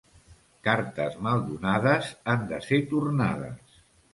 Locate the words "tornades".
2.95-3.81